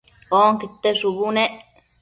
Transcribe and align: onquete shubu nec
onquete 0.43 0.89
shubu 0.99 1.27
nec 1.35 1.53